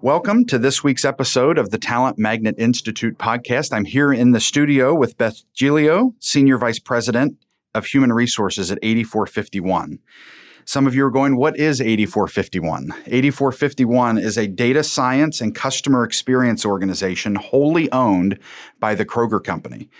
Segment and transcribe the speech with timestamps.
[0.00, 3.72] Welcome to this week's episode of the Talent Magnet Institute podcast.
[3.72, 7.36] I'm here in the studio with Beth Giglio, Senior Vice President
[7.74, 9.98] of Human Resources at 8451.
[10.64, 12.92] Some of you are going, what is 8451?
[13.06, 18.38] 8451 is a data science and customer experience organization wholly owned
[18.78, 19.90] by the Kroger Company.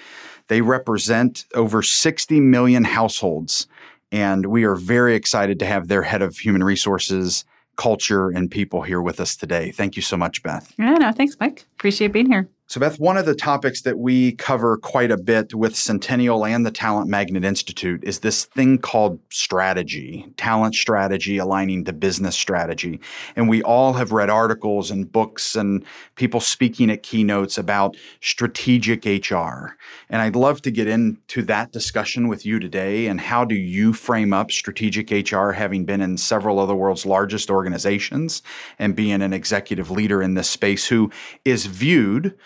[0.47, 3.67] They represent over 60 million households,
[4.13, 7.45] and we are very excited to have their head of human resources
[7.79, 9.71] culture and people here with us today.
[9.71, 10.75] Thank you so much, Beth.
[10.79, 11.65] Yeah, no, thanks, Mike.
[11.77, 12.49] Appreciate being here.
[12.71, 16.67] So, Beth, one of the topics that we cover quite a bit with Centennial and
[16.67, 23.01] the Talent Magnet Institute is this thing called strategy, talent strategy aligning to business strategy.
[23.37, 25.83] And we all have read articles and books and
[26.17, 29.71] people speaking at keynotes about strategic HR.
[30.11, 33.07] And I'd love to get into that discussion with you today.
[33.07, 37.07] And how do you frame up strategic HR, having been in several of the world's
[37.07, 38.43] largest organizations
[38.79, 41.11] and being an executive leader in this space who
[41.47, 42.37] is viewed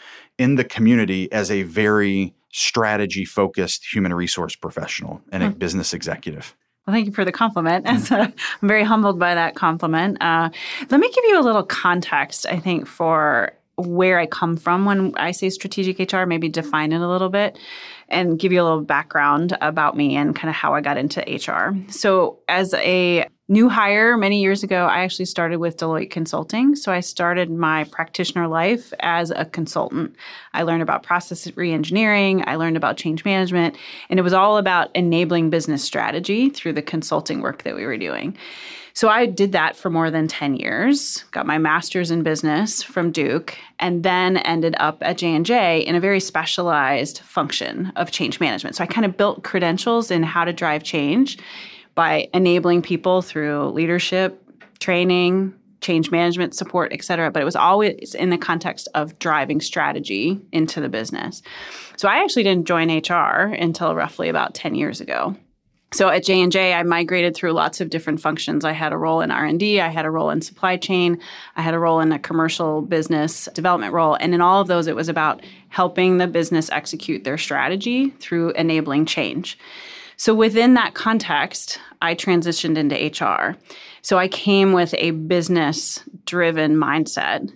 [0.42, 5.58] in the community as a very strategy focused human resource professional and a mm.
[5.58, 6.54] business executive.
[6.86, 7.86] Well, thank you for the compliment.
[8.10, 10.18] I'm very humbled by that compliment.
[10.20, 10.50] Uh,
[10.90, 15.14] let me give you a little context, I think, for where I come from when
[15.16, 17.56] I say strategic HR, maybe define it a little bit
[18.08, 21.20] and give you a little background about me and kind of how I got into
[21.20, 21.74] HR.
[21.90, 26.74] So, as a new hire many years ago, I actually started with Deloitte Consulting.
[26.74, 30.16] So I started my practitioner life as a consultant.
[30.54, 33.76] I learned about process reengineering, I learned about change management,
[34.08, 37.98] and it was all about enabling business strategy through the consulting work that we were
[37.98, 38.38] doing.
[38.94, 43.10] So I did that for more than 10 years, got my master's in business from
[43.10, 48.76] Duke, and then ended up at J&J in a very specialized function of change management.
[48.76, 51.38] So I kind of built credentials in how to drive change
[51.94, 54.42] by enabling people through leadership,
[54.78, 57.30] training, change management support, et cetera.
[57.30, 61.42] But it was always in the context of driving strategy into the business.
[61.96, 65.36] So I actually didn't join HR until roughly about 10 years ago.
[65.92, 68.64] So at J&J I migrated through lots of different functions.
[68.64, 71.20] I had a role in R&D, I had a role in supply chain,
[71.54, 74.86] I had a role in a commercial business development role, and in all of those
[74.86, 79.58] it was about helping the business execute their strategy through enabling change.
[80.22, 83.56] So within that context, I transitioned into HR.
[84.02, 87.50] So I came with a business driven mindset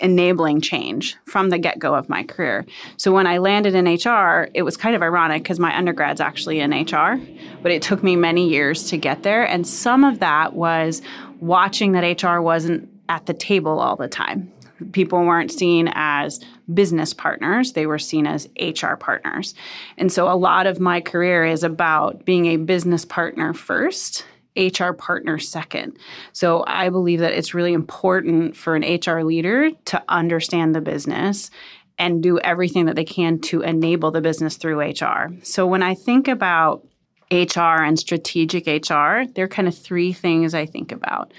[0.00, 2.64] enabling change from the get go of my career.
[2.96, 6.58] So when I landed in HR, it was kind of ironic because my undergrad's actually
[6.60, 7.20] in HR,
[7.60, 9.46] but it took me many years to get there.
[9.46, 11.02] And some of that was
[11.40, 14.50] watching that HR wasn't at the table all the time
[14.92, 16.40] people weren't seen as
[16.72, 19.54] business partners, they were seen as HR partners.
[19.96, 24.24] And so a lot of my career is about being a business partner first.
[24.58, 25.98] HR partner second.
[26.32, 31.50] So I believe that it's really important for an HR leader to understand the business
[31.98, 35.34] and do everything that they can to enable the business through HR.
[35.42, 36.86] So when I think about
[37.30, 41.32] HR and strategic HR, there are kind of three things I think about.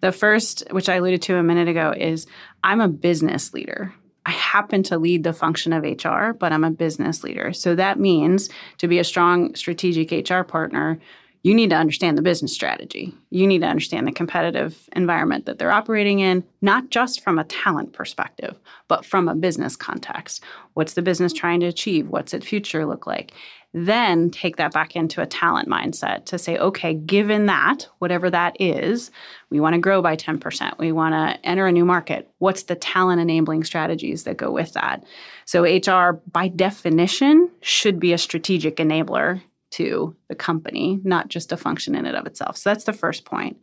[0.00, 2.26] The first, which I alluded to a minute ago, is
[2.62, 3.92] I'm a business leader.
[4.26, 7.52] I happen to lead the function of HR, but I'm a business leader.
[7.52, 8.48] So that means
[8.78, 10.98] to be a strong strategic HR partner,
[11.42, 13.14] you need to understand the business strategy.
[13.28, 17.44] You need to understand the competitive environment that they're operating in, not just from a
[17.44, 18.58] talent perspective,
[18.88, 20.42] but from a business context.
[20.72, 22.08] What's the business trying to achieve?
[22.08, 23.32] What's its future look like?
[23.76, 28.56] Then take that back into a talent mindset to say, okay, given that, whatever that
[28.60, 29.10] is,
[29.50, 30.78] we want to grow by 10%.
[30.78, 32.30] We want to enter a new market.
[32.38, 35.02] What's the talent enabling strategies that go with that?
[35.44, 41.56] So, HR, by definition, should be a strategic enabler to the company, not just a
[41.56, 42.56] function in and of itself.
[42.56, 43.56] So, that's the first point.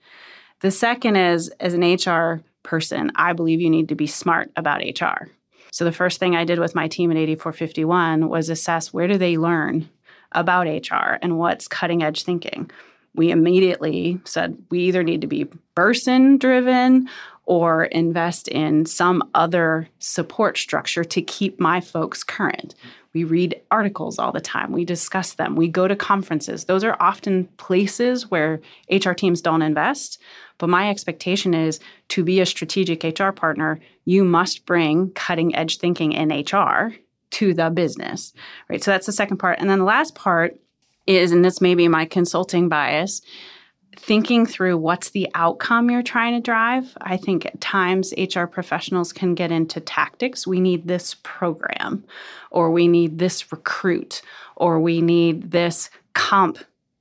[0.59, 4.83] The second is, as an HR person, I believe you need to be smart about
[4.83, 5.30] HR.
[5.71, 9.18] So the first thing I did with my team at 8451 was assess where do
[9.18, 9.89] they learn
[10.33, 12.69] about HR and what's cutting edge thinking.
[13.13, 15.45] We immediately said we either need to be
[15.75, 17.10] person driven
[17.45, 22.75] or invest in some other support structure to keep my folks current.
[23.13, 24.72] We read articles all the time.
[24.72, 25.56] We discuss them.
[25.56, 26.66] We go to conferences.
[26.66, 30.22] Those are often places where HR teams don't invest.
[30.60, 31.80] But my expectation is
[32.10, 36.94] to be a strategic HR partner, you must bring cutting edge thinking in HR
[37.31, 38.33] to the business,
[38.69, 38.83] right?
[38.83, 39.60] So that's the second part.
[39.60, 40.60] And then the last part
[41.07, 43.22] is, and this may be my consulting bias,
[43.98, 46.95] thinking through what's the outcome you're trying to drive.
[47.01, 50.48] I think at times HR professionals can get into tactics.
[50.48, 52.04] We need this program,
[52.51, 54.22] or we need this recruit,
[54.56, 56.60] or we need this comp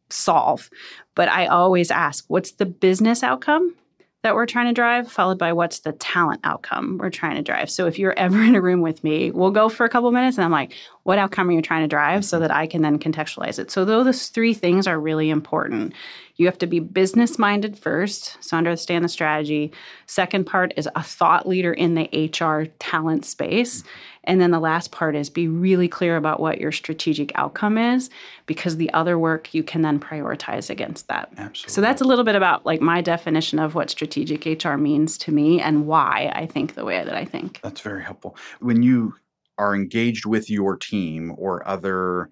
[0.08, 0.70] solve.
[1.14, 3.74] But I always ask, what's the business outcome?
[4.22, 7.70] That we're trying to drive, followed by what's the talent outcome we're trying to drive.
[7.70, 10.36] So if you're ever in a room with me, we'll go for a couple minutes
[10.36, 12.42] and I'm like, what outcome are you trying to drive so mm-hmm.
[12.42, 13.70] that I can then contextualize it?
[13.70, 15.94] So those three things are really important.
[16.36, 19.72] You have to be business minded first, so understand the strategy.
[20.06, 23.82] Second part is a thought leader in the HR talent space.
[23.82, 23.88] Mm-hmm.
[24.24, 28.10] And then the last part is be really clear about what your strategic outcome is
[28.46, 31.30] because the other work you can then prioritize against that.
[31.38, 31.72] Absolutely.
[31.72, 35.32] So that's a little bit about like my definition of what strategic HR means to
[35.32, 37.60] me and why I think the way that I think.
[37.62, 38.36] That's very helpful.
[38.60, 39.14] When you
[39.60, 42.30] are engaged with your team or other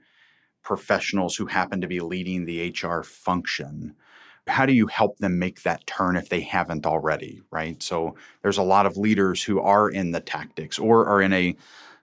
[0.62, 3.94] professionals who happen to be leading the HR function,
[4.46, 7.82] how do you help them make that turn if they haven't already, right?
[7.82, 11.54] So there's a lot of leaders who are in the tactics or are in a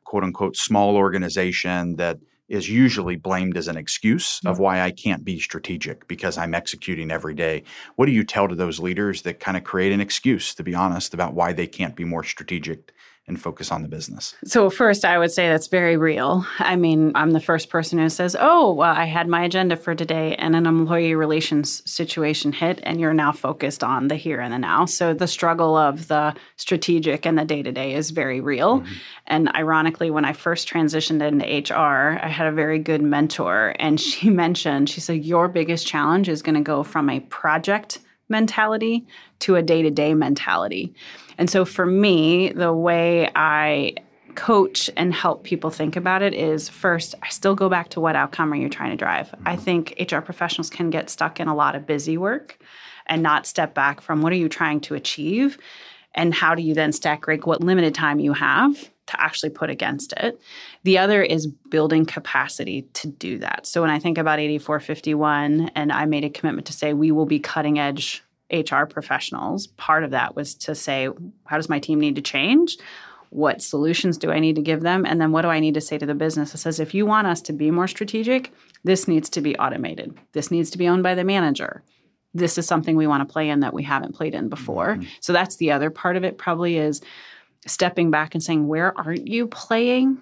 [0.04, 4.64] quote unquote small organization that is usually blamed as an excuse of mm-hmm.
[4.64, 7.64] why I can't be strategic because I'm executing every day.
[7.96, 10.76] What do you tell to those leaders that kind of create an excuse, to be
[10.76, 12.94] honest, about why they can't be more strategic
[13.28, 14.36] and focus on the business?
[14.46, 16.46] So, first, I would say that's very real.
[16.60, 19.96] I mean, I'm the first person who says, Oh, well, I had my agenda for
[19.96, 24.54] today, and an employee relations situation hit, and you're now focused on the here and
[24.54, 24.86] the now.
[24.86, 28.82] So, the struggle of the strategic and the day to day is very real.
[28.82, 28.94] Mm-hmm.
[29.28, 34.00] And ironically, when I first transitioned into HR, I had a very good mentor, and
[34.00, 38.00] she mentioned, She said, Your biggest challenge is going to go from a project
[38.30, 39.06] mentality
[39.40, 40.94] to a day to day mentality.
[41.38, 43.96] And so for me, the way I
[44.36, 48.16] coach and help people think about it is first, I still go back to what
[48.16, 49.28] outcome are you trying to drive?
[49.28, 49.48] Mm-hmm.
[49.48, 52.60] I think HR professionals can get stuck in a lot of busy work
[53.08, 55.58] and not step back from what are you trying to achieve
[56.14, 59.70] and how do you then stack rank what limited time you have to actually put
[59.70, 60.40] against it.
[60.84, 63.68] The other is building capacity to do that.
[63.68, 67.28] So when I think about 8451 and I made a commitment to say we will
[67.28, 71.10] be cutting edge HR professionals, part of that was to say,
[71.46, 72.78] how does my team need to change?
[73.30, 75.06] What solutions do I need to give them?
[75.06, 77.06] And then what do I need to say to the business that says, if you
[77.06, 78.54] want us to be more strategic,
[78.84, 80.18] this needs to be automated.
[80.34, 81.84] This needs to be owned by the manager.
[82.34, 84.96] This is something we want to play in that we haven't played in before.
[84.96, 85.08] Mm-hmm.
[85.22, 87.02] So that's the other part of it, probably is
[87.66, 90.22] stepping back and saying, where aren't you playing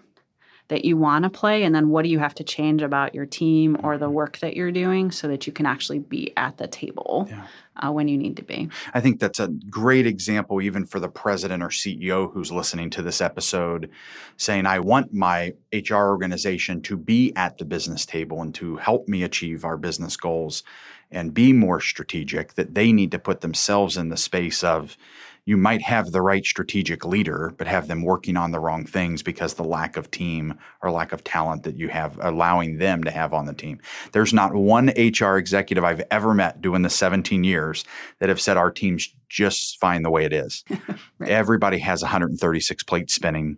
[0.70, 1.64] that you want to play?
[1.64, 4.56] And then what do you have to change about your team or the work that
[4.56, 7.46] you're doing so that you can actually be at the table yeah
[7.78, 8.70] uh, when you need to be.
[8.94, 13.02] I think that's a great example, even for the president or CEO who's listening to
[13.02, 13.90] this episode,
[14.38, 19.08] saying, I want my HR organization to be at the business table and to help
[19.08, 20.64] me achieve our business goals
[21.12, 24.98] and be more strategic, that they need to put themselves in the space of,
[25.46, 29.22] you might have the right strategic leader, but have them working on the wrong things
[29.22, 33.12] because the lack of team or lack of talent that you have allowing them to
[33.12, 33.80] have on the team.
[34.14, 37.84] There's not one HR executive I've ever met doing the 17 years
[38.20, 40.64] that have said our team's just fine the way it is.
[41.20, 41.30] right.
[41.30, 43.58] Everybody has 136 plates spinning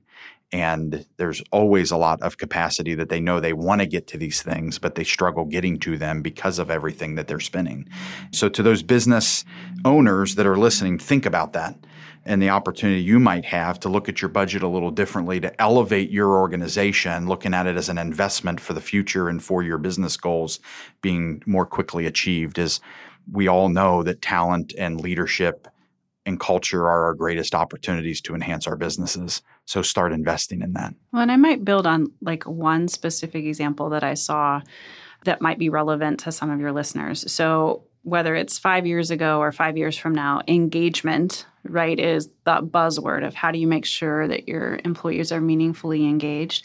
[0.51, 4.17] and there's always a lot of capacity that they know they want to get to
[4.17, 7.87] these things but they struggle getting to them because of everything that they're spinning.
[8.31, 9.43] So to those business
[9.83, 11.75] owners that are listening think about that
[12.25, 15.61] and the opportunity you might have to look at your budget a little differently to
[15.61, 19.77] elevate your organization looking at it as an investment for the future and for your
[19.77, 20.59] business goals
[21.01, 22.79] being more quickly achieved is
[23.31, 25.67] we all know that talent and leadership
[26.25, 29.41] and culture are our greatest opportunities to enhance our businesses.
[29.65, 30.93] So start investing in that.
[31.11, 34.61] Well, and I might build on like one specific example that I saw
[35.25, 37.31] that might be relevant to some of your listeners.
[37.31, 42.61] So whether it's five years ago or five years from now, engagement, right, is the
[42.61, 46.63] buzzword of how do you make sure that your employees are meaningfully engaged.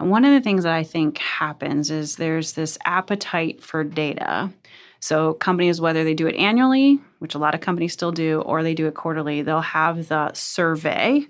[0.00, 4.50] And one of the things that I think happens is there's this appetite for data
[5.02, 8.62] so, companies, whether they do it annually, which a lot of companies still do, or
[8.62, 11.26] they do it quarterly, they'll have the survey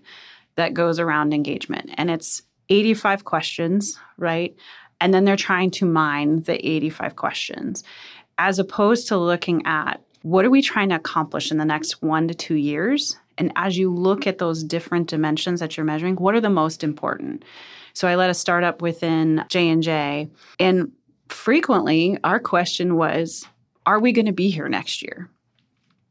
[0.57, 1.89] that goes around engagement.
[1.95, 4.55] And it's 85 questions, right?
[5.01, 7.83] And then they're trying to mine the 85 questions,
[8.37, 12.29] as opposed to looking at what are we trying to accomplish in the next one
[12.29, 13.17] to two years?
[13.39, 16.85] And as you look at those different dimensions that you're measuring, what are the most
[16.85, 17.43] important?
[17.95, 20.29] So I led a startup within J&J
[20.61, 20.93] and
[21.29, 23.47] frequently our question was
[23.87, 25.29] are we going to be here next year?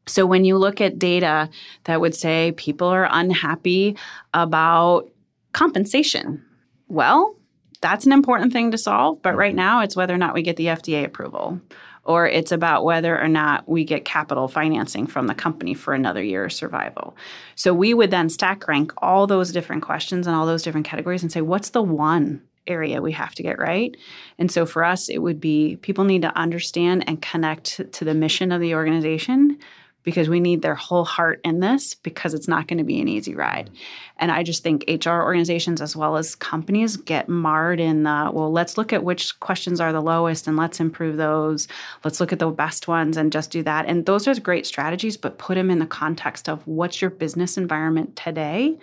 [0.06, 1.48] So when you look at data
[1.84, 3.96] that would say people are unhappy
[4.34, 5.10] about
[5.52, 6.44] compensation,
[6.88, 7.36] well,
[7.80, 9.22] that's an important thing to solve.
[9.22, 11.60] But right now, it's whether or not we get the FDA approval,
[12.04, 16.22] or it's about whether or not we get capital financing from the company for another
[16.22, 17.16] year of survival.
[17.54, 21.22] So we would then stack rank all those different questions and all those different categories
[21.22, 23.96] and say, what's the one area we have to get right.
[24.38, 28.14] And so for us, it would be people need to understand and connect to the
[28.14, 29.58] mission of the organization
[30.04, 33.08] because we need their whole heart in this because it's not going to be an
[33.08, 33.70] easy ride.
[34.16, 38.50] And I just think HR organizations as well as companies get marred in the, well,
[38.52, 41.68] let's look at which questions are the lowest and let's improve those.
[42.04, 43.86] Let's look at the best ones and just do that.
[43.86, 47.56] And those are great strategies, but put them in the context of what's your business
[47.56, 48.76] environment today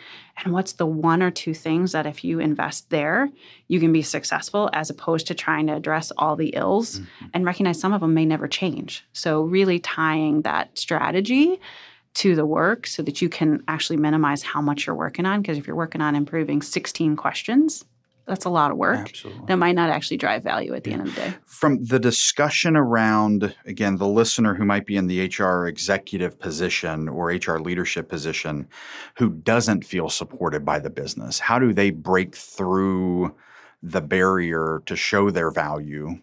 [0.43, 3.29] and what's the one or two things that if you invest there,
[3.67, 7.25] you can be successful as opposed to trying to address all the ills mm-hmm.
[7.33, 9.05] and recognize some of them may never change.
[9.13, 11.59] So, really tying that strategy
[12.15, 15.41] to the work so that you can actually minimize how much you're working on.
[15.41, 17.85] Because if you're working on improving 16 questions,
[18.29, 19.45] that's a lot of work Absolutely.
[19.47, 20.97] that might not actually drive value at the yeah.
[20.97, 21.33] end of the day.
[21.45, 27.09] From the discussion around, again, the listener who might be in the HR executive position
[27.09, 28.67] or HR leadership position
[29.17, 33.35] who doesn't feel supported by the business, how do they break through
[33.81, 36.19] the barrier to show their value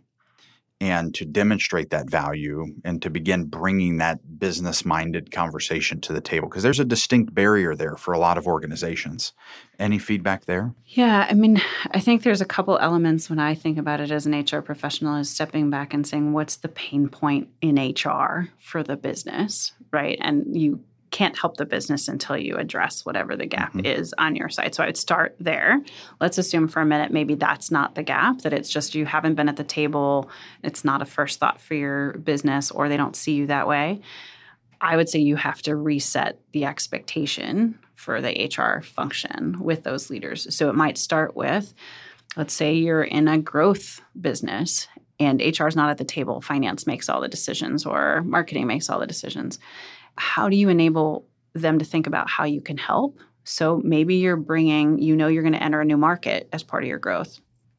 [0.80, 6.21] and to demonstrate that value and to begin bringing that business minded conversation to the
[6.21, 9.33] table because there's a distinct barrier there for a lot of organizations.
[9.78, 10.75] Any feedback there?
[10.87, 11.61] Yeah i mean
[11.92, 15.16] i think there's a couple elements when i think about it as an hr professional
[15.16, 19.73] is stepping back and saying what's the pain point in hr for the business?
[19.92, 20.18] Right?
[20.21, 23.86] And you can't help the business until you address whatever the gap mm-hmm.
[23.86, 24.75] is on your side.
[24.75, 25.80] So I would start there.
[26.20, 29.34] Let's assume for a minute maybe that's not the gap, that it's just you haven't
[29.34, 30.30] been at the table,
[30.62, 34.00] it's not a first thought for your business, or they don't see you that way.
[34.80, 40.10] I would say you have to reset the expectation for the HR function with those
[40.10, 40.54] leaders.
[40.54, 41.72] So it might start with,
[42.36, 44.86] let's say you're in a growth business
[45.18, 48.90] and HR is not at the table, finance makes all the decisions or marketing makes
[48.90, 49.58] all the decisions
[50.16, 53.18] how do you enable them to think about how you can help?
[53.44, 56.82] So maybe you're bringing, you know, you're going to enter a new market as part
[56.82, 57.38] of your growth.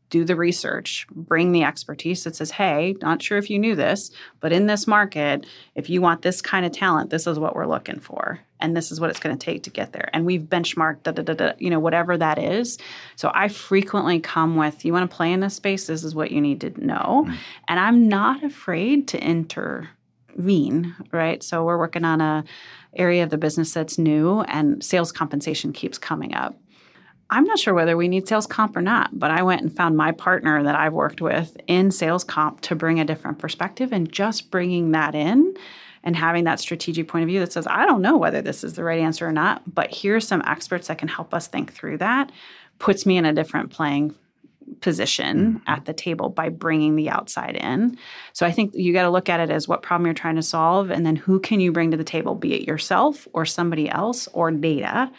[0.10, 4.10] Do the research, bring the expertise that says, hey, not sure if you knew this,
[4.40, 7.66] but in this market, if you want this kind of talent, this is what we're
[7.66, 8.40] looking for.
[8.62, 10.10] And this is what it's going to take to get there.
[10.14, 12.78] And we've benchmarked, da, da, da, da, you know, whatever that is.
[13.18, 16.32] So I frequently come with, you want to play in this space, this is what
[16.32, 17.26] you need to know.
[17.28, 17.36] Mm-hmm.
[17.68, 19.90] And I'm not afraid to enter
[20.38, 21.44] Veen, right?
[21.44, 22.44] So we're working on a
[22.96, 26.58] area of the business that's new and sales compensation keeps coming up.
[27.30, 29.98] I'm not sure whether we need sales comp or not, but I went and found
[29.98, 34.12] my partner that I've worked with in sales comp to bring a different perspective and
[34.12, 35.54] just bringing that in
[36.04, 38.76] and having that strategic point of view that says, I don't know whether this is
[38.76, 41.98] the right answer or not, but here's some experts that can help us think through
[41.98, 42.32] that,
[42.80, 44.16] puts me in a different playing
[44.82, 45.58] position mm-hmm.
[45.68, 47.98] at the table by bringing the outside in.
[48.34, 50.44] So I think you got to look at it as what problem you're trying to
[50.44, 53.90] solve and then who can you bring to the table be it yourself or somebody
[53.90, 55.12] else or data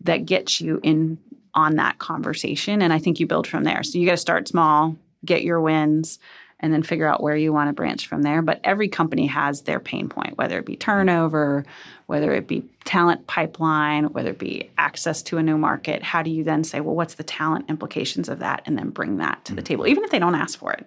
[0.00, 1.18] that gets you in
[1.54, 3.82] on that conversation and I think you build from there.
[3.82, 6.18] So you got to start small, get your wins,
[6.64, 8.40] and then figure out where you want to branch from there.
[8.40, 11.66] But every company has their pain point, whether it be turnover,
[12.06, 16.02] whether it be talent pipeline, whether it be access to a new market.
[16.02, 18.62] How do you then say, well, what's the talent implications of that?
[18.64, 19.56] And then bring that to mm-hmm.
[19.56, 20.86] the table, even if they don't ask for it.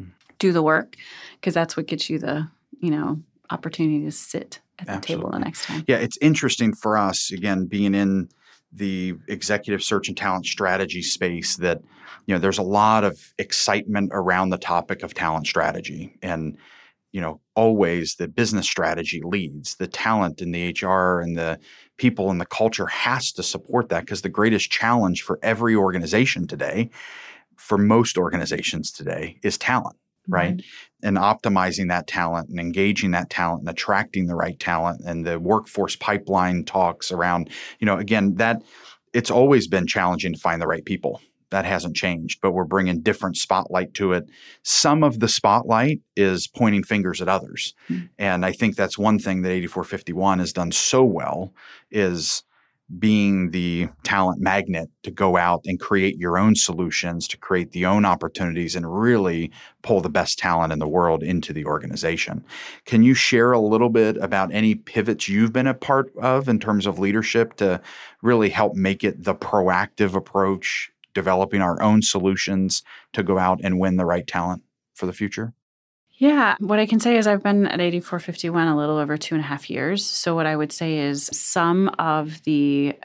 [0.00, 0.12] Mm-hmm.
[0.38, 0.96] Do the work,
[1.34, 2.48] because that's what gets you the,
[2.80, 3.20] you know,
[3.50, 5.24] opportunity to sit at the Absolutely.
[5.24, 5.84] table the next time.
[5.86, 8.30] Yeah, it's interesting for us, again, being in
[8.72, 11.80] the executive search and talent strategy space that
[12.26, 16.16] you know there's a lot of excitement around the topic of talent strategy.
[16.22, 16.58] And
[17.12, 21.58] you know always the business strategy leads the talent and the hr and the
[21.96, 26.46] people and the culture has to support that because the greatest challenge for every organization
[26.46, 26.90] today
[27.56, 29.96] for most organizations today is talent
[30.28, 31.06] right mm-hmm.
[31.06, 35.38] and optimizing that talent and engaging that talent and attracting the right talent and the
[35.38, 38.62] workforce pipeline talks around you know again that
[39.12, 41.20] it's always been challenging to find the right people
[41.50, 44.28] that hasn't changed, but we're bringing different spotlight to it.
[44.62, 47.74] Some of the spotlight is pointing fingers at others.
[47.88, 48.06] Mm-hmm.
[48.18, 51.52] And I think that's one thing that 8451 has done so well
[51.90, 52.42] is
[52.98, 57.84] being the talent magnet to go out and create your own solutions, to create the
[57.84, 59.50] own opportunities, and really
[59.82, 62.42] pull the best talent in the world into the organization.
[62.86, 66.58] Can you share a little bit about any pivots you've been a part of in
[66.58, 67.80] terms of leadership to
[68.22, 73.78] really help make it the proactive approach, developing our own solutions to go out and
[73.78, 74.62] win the right talent
[74.94, 75.52] for the future?
[76.18, 79.44] Yeah, what I can say is I've been at 8451 a little over two and
[79.44, 80.04] a half years.
[80.04, 82.96] So, what I would say is some of the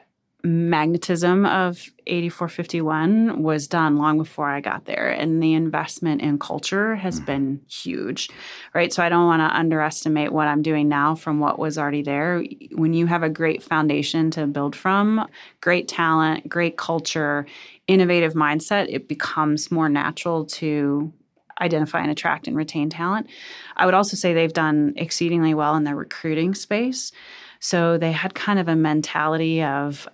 [0.45, 5.07] magnetism of 8451 was done long before I got there.
[5.07, 7.25] And the investment in culture has mm-hmm.
[7.25, 8.29] been huge,
[8.73, 8.91] right?
[8.91, 12.43] So I don't want to underestimate what I'm doing now from what was already there.
[12.73, 15.29] When you have a great foundation to build from,
[15.61, 17.45] great talent, great culture,
[17.87, 21.13] innovative mindset, it becomes more natural to
[21.59, 23.27] identify and attract and retain talent.
[23.75, 27.11] I would also say they've done exceedingly well in their recruiting space.
[27.59, 30.07] So they had kind of a mentality of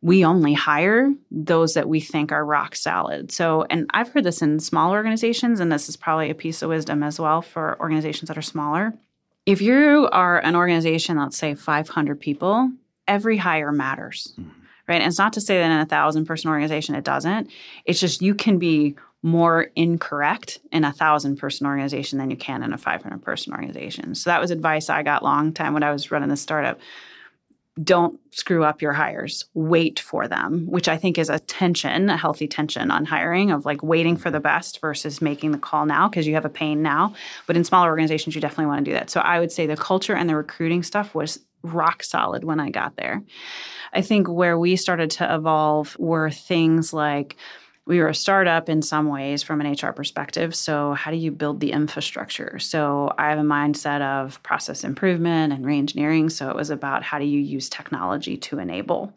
[0.00, 3.32] we only hire those that we think are rock solid.
[3.32, 6.68] So, and I've heard this in small organizations, and this is probably a piece of
[6.68, 8.92] wisdom as well for organizations that are smaller.
[9.46, 12.70] If you are an organization, let's say 500 people,
[13.08, 14.34] every hire matters.
[14.38, 14.50] Mm-hmm.
[14.86, 15.00] Right.
[15.00, 17.50] And it's not to say that in a thousand person organization it doesn't.
[17.86, 22.62] It's just you can be more incorrect in a thousand person organization than you can
[22.62, 24.14] in a 500 person organization.
[24.14, 26.78] So that was advice I got long time when I was running the startup.
[27.82, 29.46] Don't screw up your hires.
[29.54, 33.64] Wait for them, which I think is a tension, a healthy tension on hiring of
[33.64, 34.42] like waiting for the mm-hmm.
[34.42, 37.14] best versus making the call now because you have a pain now.
[37.46, 39.08] But in smaller organizations, you definitely want to do that.
[39.08, 42.68] So I would say the culture and the recruiting stuff was rock solid when I
[42.68, 43.22] got there.
[43.94, 47.36] I think where we started to evolve were things like
[47.86, 50.54] we were a startup in some ways from an HR perspective.
[50.54, 52.58] So, how do you build the infrastructure?
[52.58, 56.32] So, I have a mindset of process improvement and reengineering.
[56.32, 59.12] So, it was about how do you use technology to enable.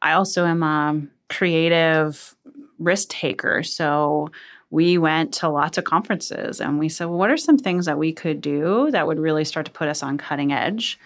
[0.00, 2.34] I also am a creative
[2.78, 3.62] risk taker.
[3.62, 4.30] So,
[4.70, 7.98] we went to lots of conferences and we said, well, what are some things that
[7.98, 10.98] we could do that would really start to put us on cutting edge?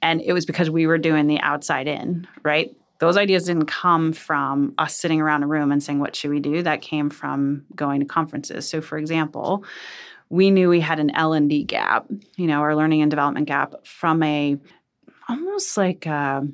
[0.00, 2.74] And it was because we were doing the outside in, right?
[2.98, 6.40] Those ideas didn't come from us sitting around a room and saying what should we
[6.40, 6.62] do?
[6.62, 8.68] That came from going to conferences.
[8.68, 9.64] So for example
[10.30, 14.22] we knew we had an l&d gap you know our learning and development gap from
[14.22, 14.56] a
[15.28, 16.46] almost like a,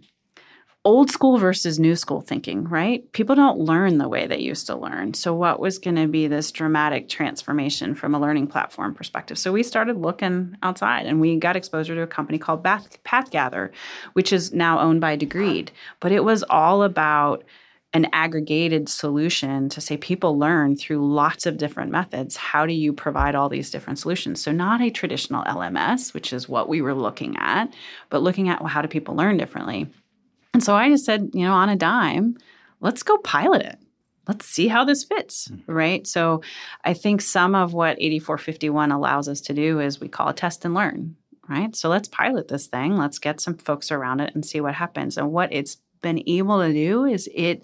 [0.85, 3.11] old school versus new school thinking, right?
[3.13, 5.13] People don't learn the way they used to learn.
[5.13, 9.39] So, what was going to be this dramatic transformation from a learning platform perspective?
[9.39, 13.71] So, we started looking outside and we got exposure to a company called Path, Pathgather,
[14.15, 15.69] which is now owned by Degreed.
[16.00, 17.45] But it was all about
[17.93, 22.37] an aggregated solution to say people learn through lots of different methods.
[22.37, 24.41] How do you provide all these different solutions?
[24.43, 27.71] So, not a traditional LMS, which is what we were looking at,
[28.09, 29.87] but looking at well, how do people learn differently?
[30.52, 32.36] And so I just said, you know, on a dime,
[32.80, 33.78] let's go pilot it.
[34.26, 35.73] Let's see how this fits, mm-hmm.
[35.73, 36.06] right?
[36.06, 36.43] So
[36.84, 40.65] I think some of what 8451 allows us to do is we call it test
[40.65, 41.17] and learn,
[41.49, 41.75] right?
[41.75, 42.97] So let's pilot this thing.
[42.97, 45.17] Let's get some folks around it and see what happens.
[45.17, 47.63] And what it's been able to do is it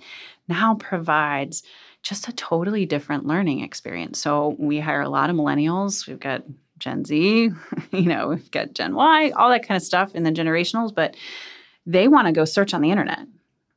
[0.49, 1.63] now provides
[2.03, 4.21] just a totally different learning experience.
[4.21, 6.07] So we hire a lot of millennials.
[6.07, 6.45] We've got
[6.79, 7.51] Gen Z,
[7.91, 11.17] you know, we've got Gen Y, all that kind of stuff in the generationals, but
[11.87, 13.27] they want to go search on the internet.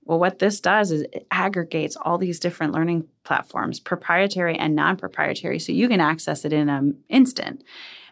[0.03, 4.97] Well, what this does is it aggregates all these different learning platforms, proprietary and non
[4.97, 7.63] proprietary, so you can access it in an instant.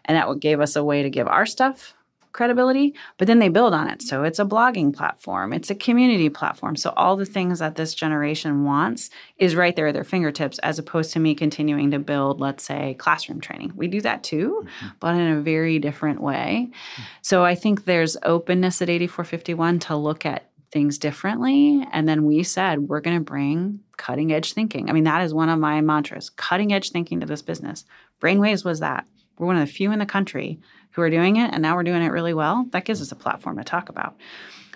[0.04, 1.94] And that gave us a way to give our stuff
[2.32, 4.02] credibility, but then they build on it.
[4.02, 6.76] So it's a blogging platform, it's a community platform.
[6.76, 10.78] So all the things that this generation wants is right there at their fingertips, as
[10.78, 13.72] opposed to me continuing to build, let's say, classroom training.
[13.74, 14.88] We do that too, mm-hmm.
[15.00, 16.68] but in a very different way.
[16.70, 17.02] Mm-hmm.
[17.22, 21.86] So I think there's openness at 8451 to look at things differently.
[21.92, 24.88] And then we said, we're going to bring cutting edge thinking.
[24.88, 27.84] I mean, that is one of my mantras cutting edge thinking to this business.
[28.20, 29.06] Brainwaves was that.
[29.38, 30.58] We're one of the few in the country
[30.92, 32.66] who are doing it, and now we're doing it really well.
[32.70, 34.16] That gives us a platform to talk about.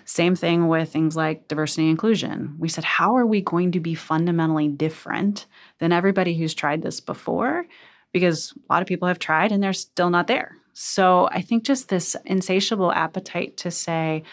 [0.05, 2.55] Same thing with things like diversity and inclusion.
[2.59, 5.45] We said, how are we going to be fundamentally different
[5.79, 7.65] than everybody who's tried this before?
[8.11, 10.57] Because a lot of people have tried and they're still not there.
[10.73, 14.23] So I think just this insatiable appetite to say,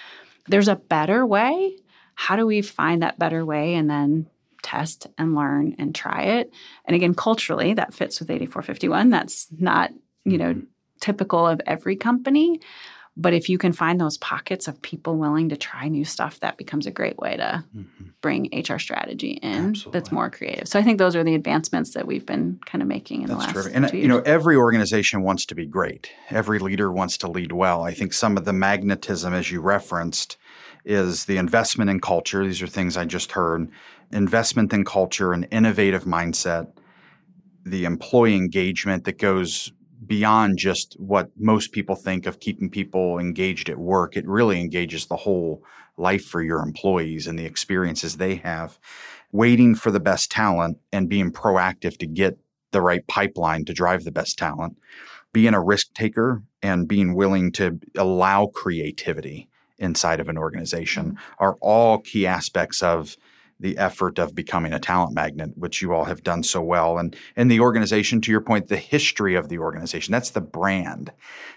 [0.49, 1.77] there's a better way.
[2.15, 4.27] How do we find that better way and then
[4.63, 6.53] test and learn and try it?
[6.85, 9.11] And again, culturally, that fits with 8451.
[9.11, 9.93] That's not,
[10.25, 10.65] you know, mm-hmm
[11.01, 12.61] typical of every company.
[13.17, 16.57] But if you can find those pockets of people willing to try new stuff, that
[16.57, 18.05] becomes a great way to mm-hmm.
[18.23, 19.93] bring HR strategy in Absolutely.
[19.93, 20.69] that's more creative.
[20.69, 23.41] So I think those are the advancements that we've been kind of making in that's
[23.41, 23.75] the last terrific.
[23.75, 26.11] And you know, every organization wants to be great.
[26.31, 27.83] Every leader wants to lead well.
[27.83, 30.39] I think some of the magnetism, as you referenced,
[30.85, 32.45] is the investment in culture.
[32.45, 33.69] These are things I just heard.
[34.13, 36.73] Investment in culture, an innovative mindset,
[37.65, 39.73] the employee engagement that goes
[40.07, 44.17] beyond just what most people think of keeping people engaged at work.
[44.17, 45.63] It really engages the whole
[45.97, 48.79] life for your employees and the experiences they have.
[49.33, 52.39] Waiting for the best talent and being proactive to get
[52.73, 54.77] the right pipeline to drive the best talent.
[55.33, 61.45] Being a risk taker and being willing to allow creativity inside of an organization mm-hmm.
[61.45, 63.17] are all key aspects of
[63.61, 66.99] the effort of becoming a talent magnet, which you all have done so well.
[66.99, 71.13] And and the organization, to your point, the history of the organization, that's the brand.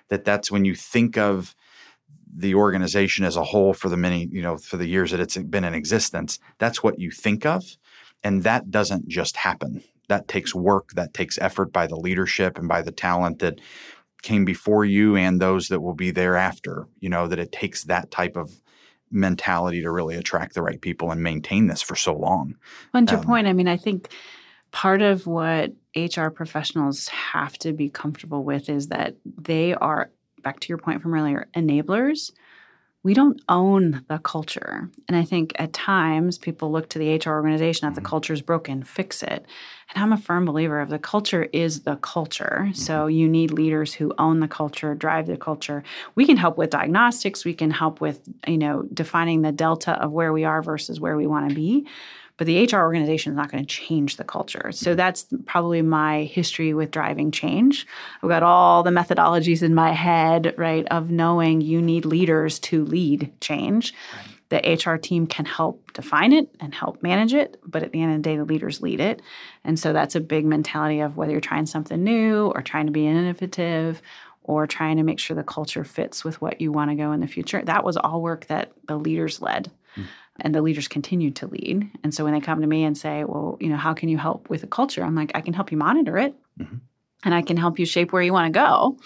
[0.09, 1.55] That that's when you think of
[2.35, 5.37] the organization as a whole for the many, you know, for the years that it's
[5.37, 7.63] been in existence, that's what you think of.
[8.23, 9.83] And that doesn't just happen.
[10.09, 13.59] That takes work, that takes effort by the leadership and by the talent that
[14.23, 16.87] came before you and those that will be thereafter.
[16.99, 18.61] You know, that it takes that type of
[19.13, 22.55] mentality to really attract the right people and maintain this for so long.
[22.93, 24.09] Well, to um, your point, I mean, I think
[24.71, 30.09] part of what HR professionals have to be comfortable with is that they are,
[30.41, 32.31] back to your point from earlier, enablers
[33.03, 34.89] we don't own the culture.
[35.07, 38.09] And I think at times people look to the HR organization that the mm-hmm.
[38.09, 39.45] culture is broken, fix it.
[39.93, 42.61] And I'm a firm believer of the culture is the culture.
[42.61, 42.73] Mm-hmm.
[42.73, 45.83] So you need leaders who own the culture, drive the culture.
[46.15, 50.11] We can help with diagnostics, we can help with, you know, defining the delta of
[50.11, 51.85] where we are versus where we want to be
[52.37, 54.71] but the HR organization is not going to change the culture.
[54.71, 54.97] So mm-hmm.
[54.97, 57.85] that's probably my history with driving change.
[58.21, 62.85] I've got all the methodologies in my head, right, of knowing you need leaders to
[62.85, 63.93] lead change.
[64.15, 64.29] Right.
[64.49, 68.11] The HR team can help define it and help manage it, but at the end
[68.11, 69.21] of the day, the leaders lead it.
[69.63, 72.91] And so that's a big mentality of whether you're trying something new or trying to
[72.91, 74.01] be innovative
[74.43, 77.19] or trying to make sure the culture fits with what you want to go in
[77.19, 77.63] the future.
[77.63, 79.71] That was all work that the leaders led
[80.39, 81.89] and the leaders continue to lead.
[82.03, 84.17] And so when they come to me and say, well, you know, how can you
[84.17, 85.03] help with the culture?
[85.03, 86.77] I'm like, I can help you monitor it mm-hmm.
[87.23, 88.97] and I can help you shape where you want to go,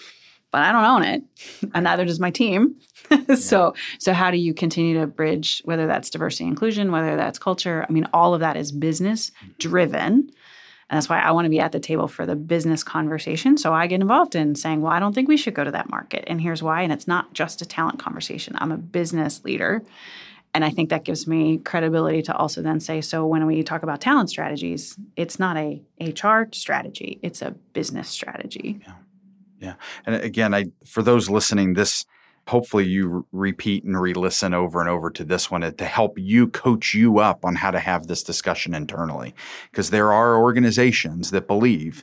[0.50, 1.22] but I don't own it.
[1.74, 2.76] and neither does my team.
[3.36, 7.84] so so how do you continue to bridge whether that's diversity inclusion, whether that's culture?
[7.88, 10.30] I mean, all of that is business driven.
[10.90, 13.58] And that's why I want to be at the table for the business conversation.
[13.58, 15.90] So I get involved in saying, well, I don't think we should go to that
[15.90, 16.24] market.
[16.26, 16.80] And here's why.
[16.80, 18.56] And it's not just a talent conversation.
[18.58, 19.82] I'm a business leader.
[20.54, 23.82] And I think that gives me credibility to also then say, so when we talk
[23.82, 28.80] about talent strategies, it's not a HR strategy, it's a business strategy.
[28.86, 28.94] Yeah.
[29.60, 29.74] Yeah.
[30.06, 32.04] And again, I for those listening, this
[32.46, 36.94] hopefully you repeat and re-listen over and over to this one to help you coach
[36.94, 39.34] you up on how to have this discussion internally.
[39.70, 42.02] Because there are organizations that believe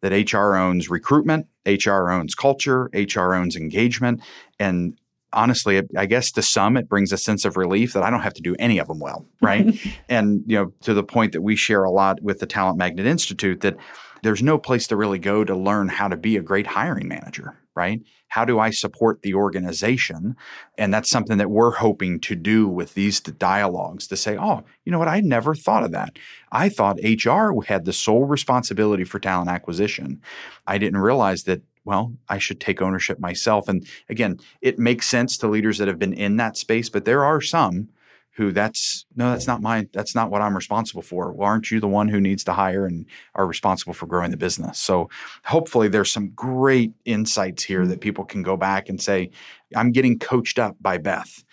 [0.00, 4.20] that HR owns recruitment, HR owns culture, HR owns engagement,
[4.58, 4.98] and
[5.34, 8.34] honestly, I guess to some, it brings a sense of relief that I don't have
[8.34, 9.78] to do any of them well, right?
[10.08, 13.06] and you know, to the point that we share a lot with the Talent Magnet
[13.06, 13.76] Institute that
[14.22, 17.58] there's no place to really go to learn how to be a great hiring manager,
[17.74, 18.00] right?
[18.28, 20.34] How do I support the organization?
[20.78, 24.92] And that's something that we're hoping to do with these dialogues to say, oh, you
[24.92, 25.08] know what?
[25.08, 26.18] I never thought of that.
[26.50, 30.22] I thought HR had the sole responsibility for talent acquisition.
[30.66, 33.68] I didn't realize that well, I should take ownership myself.
[33.68, 37.24] And again, it makes sense to leaders that have been in that space, but there
[37.24, 37.88] are some
[38.36, 41.32] who that's no, that's not my that's not what I'm responsible for.
[41.32, 44.36] Well, aren't you the one who needs to hire and are responsible for growing the
[44.36, 44.78] business?
[44.78, 45.08] So
[45.44, 49.30] hopefully there's some great insights here that people can go back and say,
[49.76, 51.44] I'm getting coached up by Beth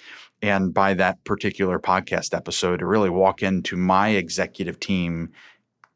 [0.41, 5.30] and by that particular podcast episode to really walk into my executive team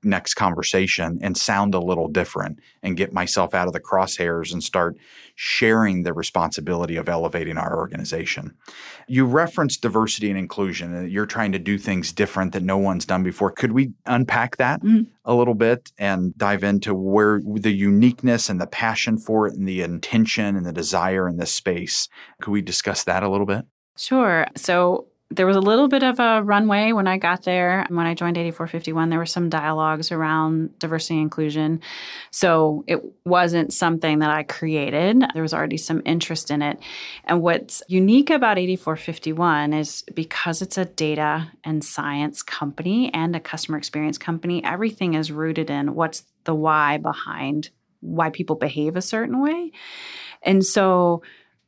[0.05, 4.63] next conversation and sound a little different and get myself out of the crosshairs and
[4.63, 4.97] start
[5.35, 8.55] sharing the responsibility of elevating our organization.
[9.07, 13.05] You referenced diversity and inclusion and you're trying to do things different that no one's
[13.05, 13.51] done before.
[13.51, 15.03] Could we unpack that mm-hmm.
[15.25, 19.67] a little bit and dive into where the uniqueness and the passion for it and
[19.67, 22.07] the intention and the desire in this space?
[22.41, 23.65] Could we discuss that a little bit?
[23.97, 24.45] Sure.
[24.55, 27.85] So there was a little bit of a runway when I got there.
[27.89, 31.81] When I joined 8451, there were some dialogues around diversity and inclusion.
[32.29, 35.23] So it wasn't something that I created.
[35.33, 36.79] There was already some interest in it.
[37.23, 43.39] And what's unique about 8451 is because it's a data and science company and a
[43.39, 47.69] customer experience company, everything is rooted in what's the why behind
[48.01, 49.71] why people behave a certain way.
[50.43, 51.23] And so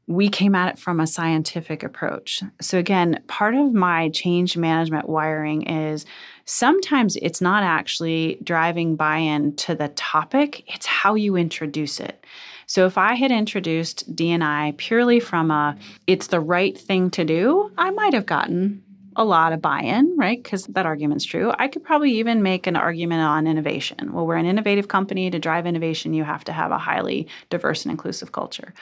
[0.08, 2.42] we came at it from a scientific approach.
[2.62, 6.06] So, again, part of my change management wiring is
[6.46, 12.26] sometimes it's not actually driving buy in to the topic, it's how you introduce it.
[12.70, 17.72] So if I had introduced D&I purely from a it's the right thing to do,
[17.78, 18.84] I might have gotten
[19.16, 20.42] a lot of buy in, right?
[20.42, 21.52] Because that argument's true.
[21.58, 24.14] I could probably even make an argument on innovation.
[24.14, 25.32] Well, we're an innovative company.
[25.32, 28.74] To drive innovation, you have to have a highly diverse and inclusive culture.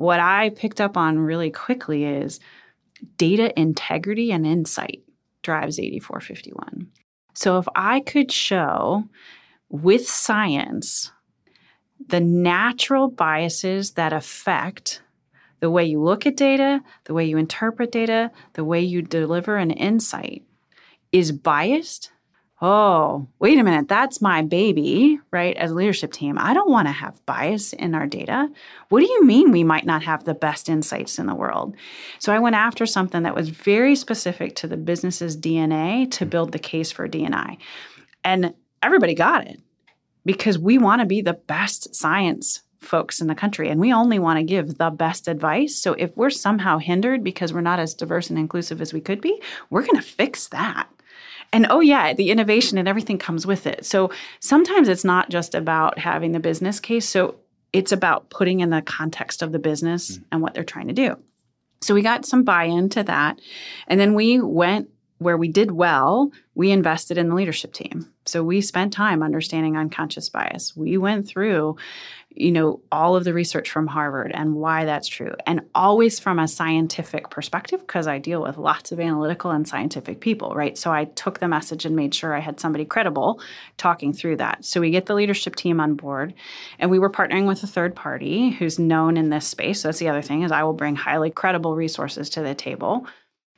[0.00, 2.40] What I picked up on really quickly is
[3.18, 5.02] data integrity and insight
[5.42, 6.86] drives 8451.
[7.34, 9.04] So if I could show
[9.68, 11.12] with science
[12.08, 15.02] the natural biases that affect
[15.58, 19.58] the way you look at data, the way you interpret data, the way you deliver
[19.58, 20.44] an insight
[21.12, 22.10] is biased,
[22.62, 25.56] oh, wait a minute, that's my baby, right?
[25.56, 28.48] As a leadership team, I don't want to have bias in our data.
[28.90, 31.74] What do you mean we might not have the best insights in the world?
[32.18, 36.52] So I went after something that was very specific to the business's DNA to build
[36.52, 37.56] the case for D&I.
[38.24, 39.60] And everybody got it
[40.26, 44.18] because we want to be the best science folks in the country and we only
[44.18, 45.76] want to give the best advice.
[45.76, 49.20] So if we're somehow hindered because we're not as diverse and inclusive as we could
[49.20, 50.88] be, we're going to fix that.
[51.52, 53.84] And oh, yeah, the innovation and everything comes with it.
[53.84, 57.08] So sometimes it's not just about having the business case.
[57.08, 57.36] So
[57.72, 60.24] it's about putting in the context of the business mm.
[60.30, 61.16] and what they're trying to do.
[61.82, 63.40] So we got some buy in to that.
[63.86, 68.10] And then we went where we did well, we invested in the leadership team.
[68.24, 70.74] So we spent time understanding unconscious bias.
[70.74, 71.76] We went through
[72.30, 76.38] you know all of the research from Harvard and why that's true and always from
[76.38, 80.92] a scientific perspective because I deal with lots of analytical and scientific people right so
[80.92, 83.40] I took the message and made sure I had somebody credible
[83.76, 86.34] talking through that so we get the leadership team on board
[86.78, 89.98] and we were partnering with a third party who's known in this space so that's
[89.98, 93.06] the other thing is I will bring highly credible resources to the table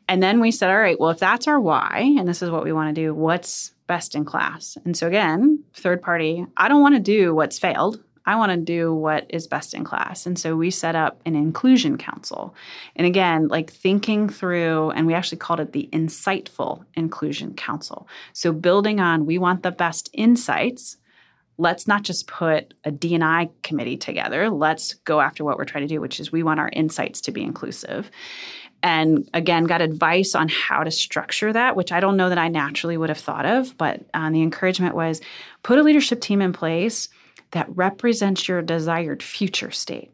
[0.09, 2.65] and then we said, all right, well, if that's our why, and this is what
[2.65, 4.77] we want to do, what's best in class?
[4.85, 8.03] And so, again, third party, I don't want to do what's failed.
[8.27, 10.27] I want to do what is best in class.
[10.27, 12.55] And so we set up an inclusion council.
[12.95, 18.09] And again, like thinking through, and we actually called it the Insightful Inclusion Council.
[18.33, 20.97] So building on, we want the best insights.
[21.59, 24.49] Let's not just put a D&I committee together.
[24.51, 27.33] Let's go after what we're trying to do, which is we want our insights to
[27.33, 28.11] be inclusive
[28.83, 32.49] and again got advice on how to structure that which i don't know that i
[32.49, 35.21] naturally would have thought of but um, the encouragement was
[35.63, 37.09] put a leadership team in place
[37.53, 40.11] that represents your desired future state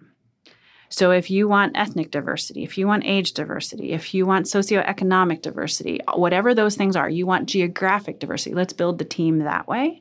[0.90, 5.42] so if you want ethnic diversity if you want age diversity if you want socioeconomic
[5.42, 10.00] diversity whatever those things are you want geographic diversity let's build the team that way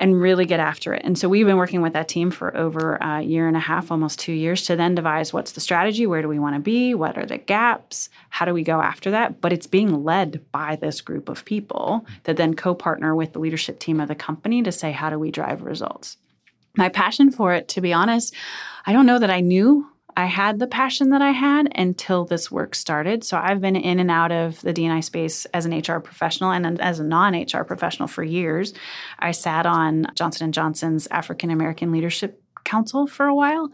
[0.00, 1.02] and really get after it.
[1.04, 3.90] And so we've been working with that team for over a year and a half,
[3.90, 6.94] almost two years, to then devise what's the strategy, where do we want to be,
[6.94, 9.40] what are the gaps, how do we go after that.
[9.40, 13.38] But it's being led by this group of people that then co partner with the
[13.38, 16.16] leadership team of the company to say, how do we drive results?
[16.76, 18.34] My passion for it, to be honest,
[18.86, 22.50] I don't know that I knew I had the passion that I had until this
[22.50, 23.24] work started.
[23.24, 26.80] So I've been in and out of the D&I space as an HR professional and
[26.80, 28.74] as a non-HR professional for years.
[29.18, 33.70] I sat on Johnson & Johnson's African American Leadership Council for a while.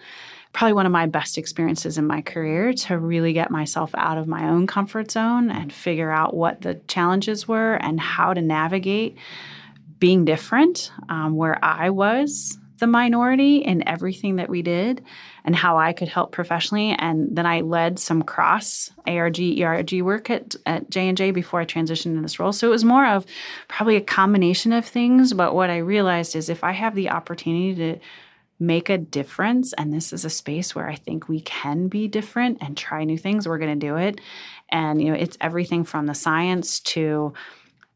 [0.53, 4.27] Probably one of my best experiences in my career to really get myself out of
[4.27, 9.17] my own comfort zone and figure out what the challenges were and how to navigate
[10.01, 15.05] being different um, where I was the minority in everything that we did
[15.45, 16.91] and how I could help professionally.
[16.99, 22.07] And then I led some cross ARG, ERG work at, at J&J before I transitioned
[22.07, 22.53] into this role.
[22.53, 23.25] So it was more of
[23.69, 25.33] probably a combination of things.
[25.33, 28.01] But what I realized is if I have the opportunity to
[28.59, 32.59] make a difference, and this is a space where I think we can be different
[32.61, 34.21] and try new things, we're going to do it.
[34.69, 37.33] And, you know, it's everything from the science to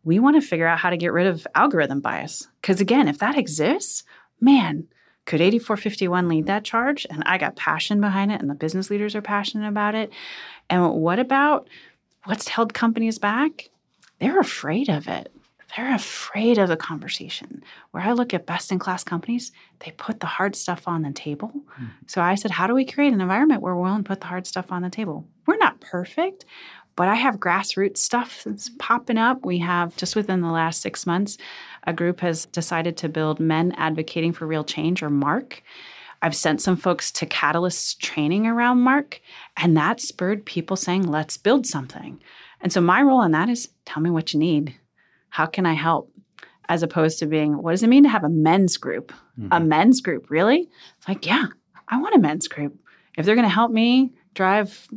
[0.05, 2.47] we want to figure out how to get rid of algorithm bias.
[2.61, 4.05] Because again, if that exists,
[4.45, 4.87] man,
[5.27, 7.07] could 8451 lead that charge?
[7.09, 10.13] And I got passion behind it, and the business leaders are passionate about it.
[10.69, 11.69] And what about
[12.25, 13.71] what's held companies back?
[14.21, 15.33] They're afraid of it.
[15.77, 17.65] They're afraid of the conversation.
[17.91, 21.11] Where I look at best in class companies, they put the hard stuff on the
[21.11, 21.49] table.
[21.49, 21.87] Mm-hmm.
[22.07, 24.27] So I said, how do we create an environment where we're willing to put the
[24.27, 25.27] hard stuff on the table?
[25.47, 26.45] We're not perfect,
[26.97, 29.45] but I have grassroots stuff that's popping up.
[29.45, 31.39] We have just within the last six months,
[31.87, 35.63] a group has decided to build Men Advocating for Real Change, or MARC.
[36.23, 39.21] I've sent some folks to Catalyst training around MARC,
[39.57, 42.21] and that spurred people saying, let's build something.
[42.61, 44.75] And so my role in that is tell me what you need.
[45.29, 46.11] How can I help?
[46.67, 49.13] As opposed to being, what does it mean to have a men's group?
[49.39, 49.49] Mm-hmm.
[49.53, 50.71] A men's group, really?
[50.97, 51.49] It's like, yeah,
[51.89, 52.75] I want a men's group.
[53.19, 54.89] If they're going to help me drive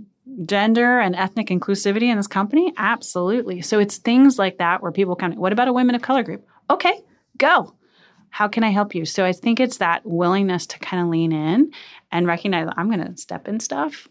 [0.45, 2.73] gender and ethnic inclusivity in this company?
[2.77, 3.61] Absolutely.
[3.61, 6.45] So it's things like that where people come, what about a women of color group?
[6.69, 7.01] Okay,
[7.37, 7.73] go.
[8.29, 9.05] How can I help you?
[9.05, 11.71] So I think it's that willingness to kind of lean in
[12.11, 14.07] and recognize I'm going to step in stuff,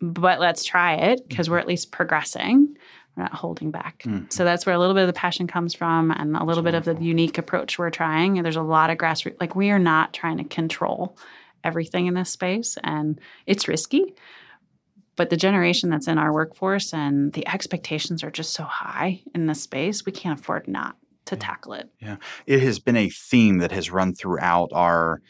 [0.00, 2.76] but let's try it because we're at least progressing.
[3.16, 4.04] We're not holding back.
[4.04, 4.32] Mm.
[4.32, 6.74] So that's where a little bit of the passion comes from and a little bit
[6.74, 8.38] of the unique approach we're trying.
[8.38, 11.16] And there's a lot of grassroots, like we are not trying to control
[11.62, 14.14] everything in this space and it's risky.
[15.16, 19.46] But the generation that's in our workforce and the expectations are just so high in
[19.46, 20.96] this space, we can't afford not
[21.26, 21.90] to tackle it.
[22.00, 22.16] Yeah.
[22.46, 25.20] It has been a theme that has run throughout our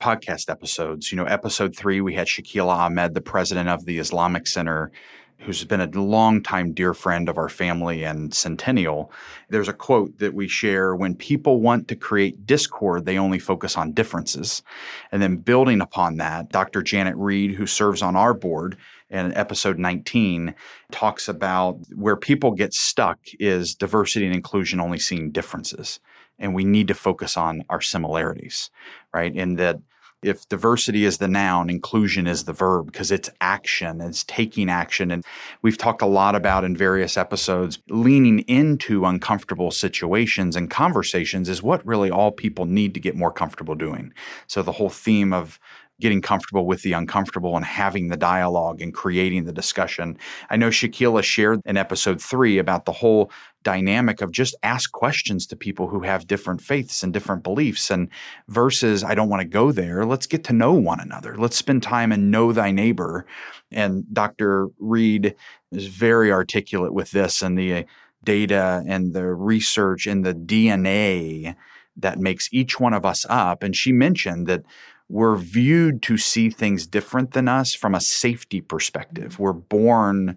[0.00, 1.12] podcast episodes.
[1.12, 4.90] You know, episode three, we had Shakila Ahmad, the president of the Islamic Center,
[5.38, 9.12] who's been a longtime dear friend of our family and Centennial.
[9.48, 13.76] There's a quote that we share when people want to create discord, they only focus
[13.76, 14.62] on differences.
[15.10, 16.82] And then building upon that, Dr.
[16.82, 18.76] Janet Reid, who serves on our board,
[19.12, 20.54] in episode 19
[20.90, 26.00] talks about where people get stuck is diversity and inclusion only seeing differences
[26.38, 28.70] and we need to focus on our similarities
[29.12, 29.78] right in that
[30.22, 35.10] if diversity is the noun, inclusion is the verb because it's action, it's taking action.
[35.10, 35.24] And
[35.62, 41.62] we've talked a lot about in various episodes, leaning into uncomfortable situations and conversations is
[41.62, 44.12] what really all people need to get more comfortable doing.
[44.46, 45.58] So the whole theme of
[46.02, 50.18] getting comfortable with the uncomfortable and having the dialogue and creating the discussion.
[50.50, 53.30] I know Shakila shared in episode three about the whole
[53.62, 58.08] dynamic of just ask questions to people who have different faiths and different beliefs and
[58.48, 60.04] versus I don't want to go there.
[60.04, 61.36] Let's get to know one another.
[61.36, 63.24] Let's spend time and know thy neighbor.
[63.70, 64.68] And Dr.
[64.80, 65.36] Reid
[65.70, 67.82] is very articulate with this and the uh,
[68.24, 71.54] data and the research and the DNA
[71.96, 73.62] that makes each one of us up.
[73.62, 74.64] And she mentioned that
[75.12, 79.34] we're viewed to see things different than us from a safety perspective.
[79.34, 79.42] Mm-hmm.
[79.42, 80.36] We're born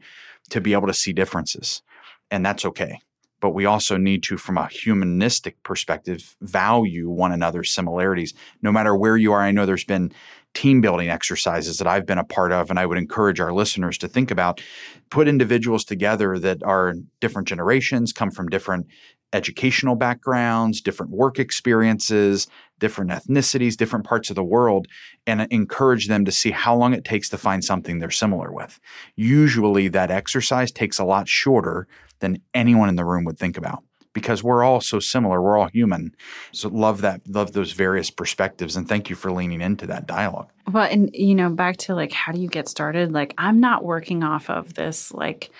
[0.50, 1.82] to be able to see differences,
[2.30, 3.00] and that's okay.
[3.40, 8.34] But we also need to, from a humanistic perspective, value one another's similarities.
[8.62, 10.12] No matter where you are, I know there's been
[10.54, 13.98] team building exercises that I've been a part of, and I would encourage our listeners
[14.00, 14.62] to think about.
[15.10, 18.88] Put individuals together that are different generations, come from different
[19.34, 22.48] educational backgrounds, different work experiences,
[22.80, 24.88] different ethnicities, different parts of the world,
[25.28, 28.80] and encourage them to see how long it takes to find something they're similar with.
[29.16, 31.88] Usually, that exercise takes a lot shorter
[32.20, 33.84] than anyone in the room would think about
[34.16, 35.42] because we're all so similar.
[35.42, 36.16] We're all human.
[36.54, 38.76] So love that, love those various perspectives.
[38.76, 40.50] And thank you for leaning into that dialogue.
[40.72, 43.12] Well, and you know, back to like, how do you get started?
[43.12, 45.52] Like, I'm not working off of this, like,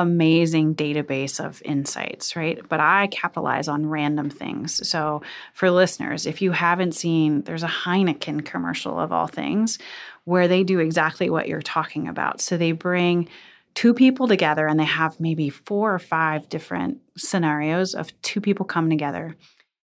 [0.00, 2.60] amazing database of insights, right?
[2.68, 4.88] But I capitalize on random things.
[4.88, 5.22] So,
[5.54, 9.78] for listeners, if you haven't seen, there's a Heineken commercial of all things
[10.24, 12.40] where they do exactly what you're talking about.
[12.40, 13.28] So, they bring
[13.74, 18.64] two people together and they have maybe four or five different scenarios of two people
[18.64, 19.36] coming together.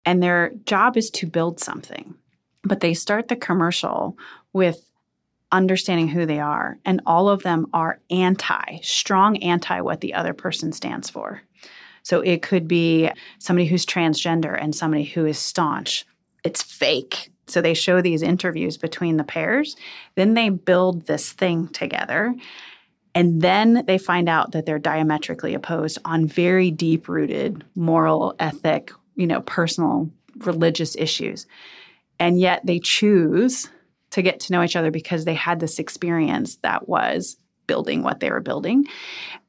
[0.05, 2.15] And their job is to build something.
[2.63, 4.17] But they start the commercial
[4.53, 4.84] with
[5.55, 6.77] understanding who they are.
[6.85, 11.41] And all of them are anti, strong anti what the other person stands for.
[12.03, 16.05] So it could be somebody who's transgender and somebody who is staunch.
[16.43, 17.31] It's fake.
[17.47, 19.75] So they show these interviews between the pairs.
[20.15, 22.35] Then they build this thing together.
[23.15, 28.91] And then they find out that they're diametrically opposed on very deep rooted moral, ethic,
[29.15, 31.47] you know, personal, religious issues.
[32.19, 33.69] And yet they choose
[34.15, 37.35] to get to know each other because they had this experience that was
[37.67, 38.85] building what they were building.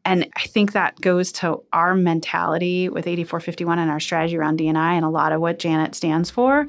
[0.07, 4.77] And I think that goes to our mentality with 8451 and our strategy around DNI
[4.77, 6.69] and a lot of what Janet stands for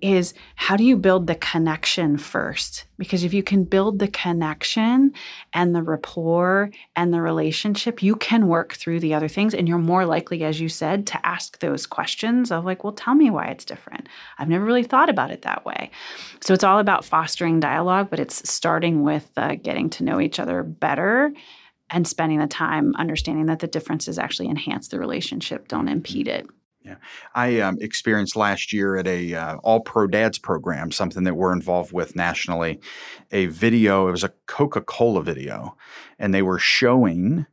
[0.00, 2.84] is how do you build the connection first?
[2.96, 5.12] Because if you can build the connection
[5.52, 9.78] and the rapport and the relationship, you can work through the other things and you're
[9.78, 13.46] more likely as you said to ask those questions of like, well, tell me why
[13.46, 14.08] it's different.
[14.38, 15.90] I've never really thought about it that way.
[16.40, 20.38] So it's all about fostering dialogue, but it's starting with uh, getting to know each
[20.38, 21.32] other better
[21.90, 26.46] and spending the time understanding that the differences actually enhance the relationship, don't impede it.
[26.82, 26.96] Yeah,
[27.34, 31.52] I um, experienced last year at a uh, All Pro Dads program, something that we're
[31.52, 32.80] involved with nationally,
[33.32, 34.06] a video.
[34.06, 35.76] It was a Coca Cola video,
[36.16, 37.46] and they were showing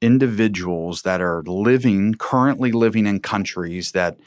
[0.00, 4.18] individuals that are living currently living in countries that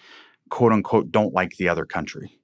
[0.50, 2.39] quote unquote don't like the other country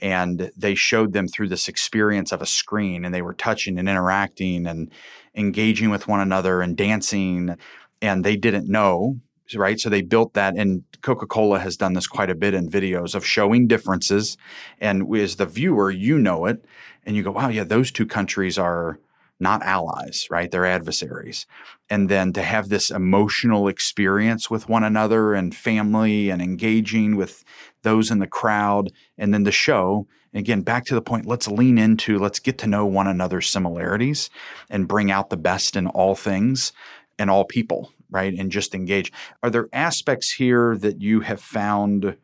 [0.00, 3.88] and they showed them through this experience of a screen and they were touching and
[3.88, 4.90] interacting and
[5.34, 7.56] engaging with one another and dancing
[8.02, 9.20] and they didn't know
[9.56, 9.80] right?
[9.80, 13.26] So they built that and coca-cola has done this quite a bit in videos of
[13.26, 14.36] showing differences
[14.80, 16.64] and as the viewer you know it
[17.04, 18.98] and you go wow yeah those two countries are
[19.40, 20.50] not allies, right?
[20.50, 21.46] They're adversaries.
[21.88, 27.42] And then to have this emotional experience with one another and family and engaging with
[27.82, 28.92] those in the crowd.
[29.16, 32.66] And then the show, again, back to the point, let's lean into, let's get to
[32.66, 34.30] know one another's similarities
[34.68, 36.72] and bring out the best in all things
[37.18, 38.34] and all people, right?
[38.34, 39.12] And just engage.
[39.42, 42.16] Are there aspects here that you have found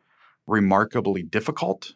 [0.45, 1.93] remarkably difficult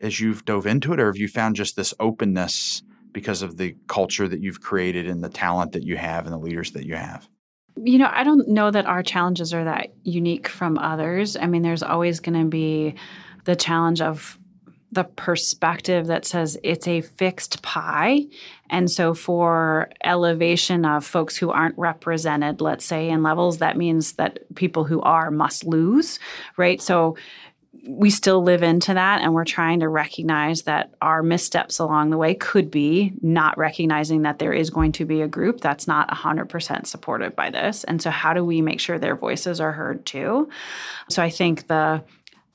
[0.00, 2.82] as you've dove into it, or have you found just this openness
[3.14, 6.38] because of the culture that you've created and the talent that you have and the
[6.38, 7.26] leaders that you have?
[7.76, 11.36] You know, I don't know that our challenges are that unique from others.
[11.36, 12.94] I mean, there's always going to be
[13.44, 14.38] the challenge of
[14.92, 18.26] the perspective that says it's a fixed pie.
[18.70, 24.12] And so, for elevation of folks who aren't represented, let's say in levels, that means
[24.14, 26.20] that people who are must lose,
[26.56, 26.80] right?
[26.80, 27.16] So,
[27.86, 32.16] we still live into that and we're trying to recognize that our missteps along the
[32.16, 36.08] way could be not recognizing that there is going to be a group that's not
[36.08, 37.84] 100% supported by this.
[37.84, 40.48] And so how do we make sure their voices are heard too?
[41.08, 42.02] So i think the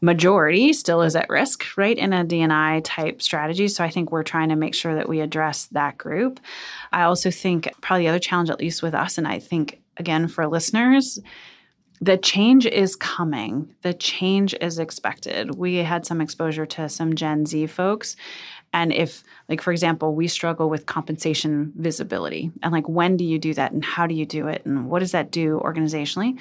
[0.02, 3.68] majority still is at risk right in a dni type strategy.
[3.68, 6.40] So i think we're trying to make sure that we address that group.
[6.92, 10.28] I also think probably the other challenge at least with us and i think again
[10.28, 11.20] for listeners
[12.02, 13.74] the change is coming.
[13.82, 15.56] The change is expected.
[15.56, 18.16] We had some exposure to some Gen Z folks.
[18.72, 23.39] And if, like, for example, we struggle with compensation visibility and like, when do you
[23.39, 26.39] do that and how do you do it and what does that do organizationally?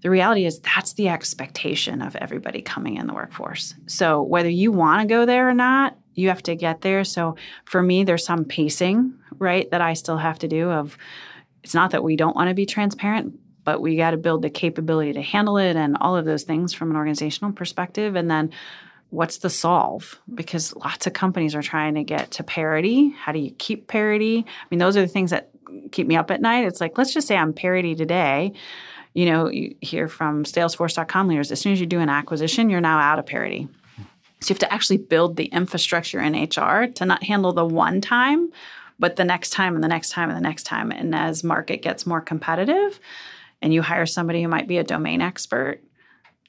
[0.00, 3.74] The reality is that's the expectation of everybody coming in the workforce.
[3.86, 7.04] So whether you want to go there or not, you have to get there.
[7.04, 10.96] So for me, there's some pacing, right, that I still have to do of
[11.62, 13.38] it's not that we don't want to be transparent,
[13.68, 16.72] but we got to build the capability to handle it and all of those things
[16.72, 18.16] from an organizational perspective.
[18.16, 18.50] And then
[19.10, 20.18] what's the solve?
[20.34, 23.10] Because lots of companies are trying to get to parity.
[23.10, 24.38] How do you keep parity?
[24.38, 25.50] I mean, those are the things that
[25.92, 26.64] keep me up at night.
[26.64, 28.54] It's like, let's just say I'm parity today.
[29.12, 32.80] You know, you hear from Salesforce.com leaders, as soon as you do an acquisition, you're
[32.80, 33.68] now out of parity.
[34.40, 38.00] So you have to actually build the infrastructure in HR to not handle the one
[38.00, 38.50] time,
[38.98, 40.90] but the next time and the next time and the next time.
[40.90, 42.98] And as market gets more competitive,
[43.60, 45.82] and you hire somebody who might be a domain expert,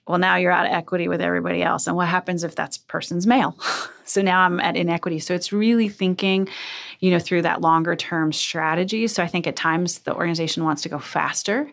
[0.10, 1.86] well, now you're out of equity with everybody else.
[1.86, 3.56] And what happens if that person's male?
[4.06, 5.20] so now I'm at inequity.
[5.20, 6.50] So it's really thinking,
[7.00, 9.06] you know, through that longer term strategy.
[9.08, 11.72] So I think at times the organization wants to go faster.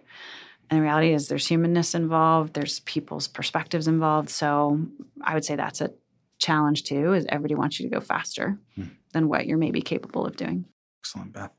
[0.69, 4.29] And the reality is there's humanness involved, there's people's perspectives involved.
[4.29, 4.81] So
[5.23, 5.93] I would say that's a
[6.39, 8.85] challenge too, is everybody wants you to go faster hmm.
[9.15, 10.67] than what you're maybe capable of doing.
[11.01, 11.53] Excellent, Beth.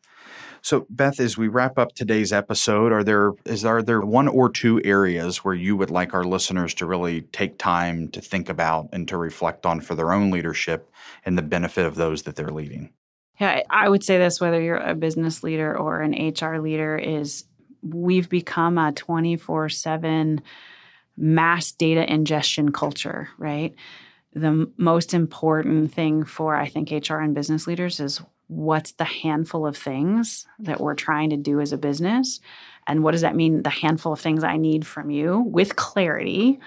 [0.68, 4.50] So, Beth, as we wrap up today's episode, are there is are there one or
[4.50, 8.90] two areas where you would like our listeners to really take time to think about
[8.92, 10.92] and to reflect on for their own leadership
[11.26, 12.90] and the benefit of those that they're leading?
[13.40, 17.46] Yeah, I would say this whether you're a business leader or an HR leader is
[17.82, 20.42] we've become a 24/7
[21.16, 23.74] mass data ingestion culture, right?
[24.34, 29.66] The most important thing for I think HR and business leaders is what's the handful
[29.66, 32.40] of things that we're trying to do as a business?
[32.88, 36.60] And what does that mean the handful of things i need from you with clarity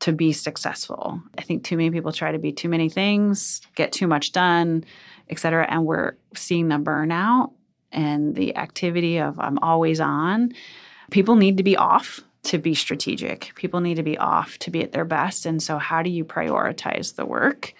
[0.00, 1.22] to be successful?
[1.36, 4.84] I think too many people try to be too many things get too much done
[5.28, 7.52] et cetera and we're seeing the burnout
[7.92, 10.52] and the activity of i'm always on.
[11.10, 13.52] People need to be off to be strategic.
[13.56, 15.44] People need to be off to be at their best.
[15.44, 17.74] And so how do you prioritize the work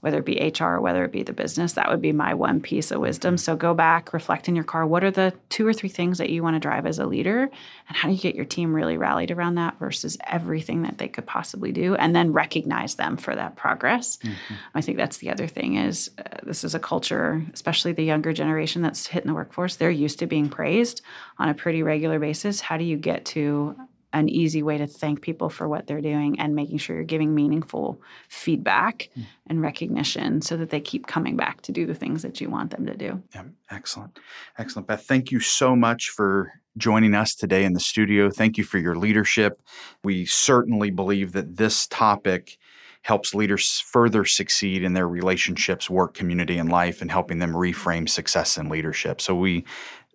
[0.00, 1.74] whether it be HR or whether it be the business.
[1.74, 3.36] That would be my one piece of wisdom.
[3.36, 4.86] So go back, reflect in your car.
[4.86, 7.42] What are the two or three things that you want to drive as a leader?
[7.88, 11.08] And how do you get your team really rallied around that versus everything that they
[11.08, 11.94] could possibly do?
[11.96, 14.16] And then recognize them for that progress.
[14.18, 14.54] Mm-hmm.
[14.74, 18.32] I think that's the other thing is uh, this is a culture, especially the younger
[18.32, 19.76] generation that's hitting the workforce.
[19.76, 21.02] They're used to being praised
[21.38, 22.60] on a pretty regular basis.
[22.60, 23.76] How do you get to
[24.12, 27.34] an easy way to thank people for what they're doing and making sure you're giving
[27.34, 29.24] meaningful feedback mm.
[29.46, 32.70] and recognition so that they keep coming back to do the things that you want
[32.70, 33.22] them to do.
[33.34, 34.18] Yeah, excellent.
[34.58, 34.88] Excellent.
[34.88, 38.30] Beth, thank you so much for joining us today in the studio.
[38.30, 39.60] Thank you for your leadership.
[40.02, 42.58] We certainly believe that this topic
[43.02, 48.08] helps leaders further succeed in their relationships, work, community, and life, and helping them reframe
[48.08, 49.20] success in leadership.
[49.20, 49.64] So, we,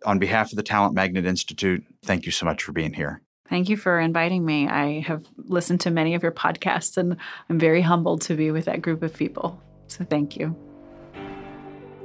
[0.06, 3.22] on behalf of the Talent Magnet Institute, thank you so much for being here.
[3.50, 4.68] Thank you for inviting me.
[4.68, 7.18] I have listened to many of your podcasts and
[7.50, 9.62] I'm very humbled to be with that group of people.
[9.88, 10.56] So thank you.